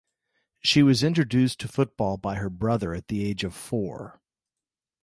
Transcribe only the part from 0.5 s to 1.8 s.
She was introduced to